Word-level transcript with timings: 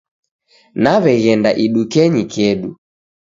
Naw'eghenda 0.83 1.51
idukenyi 1.65 2.23
kedu. 2.33 2.69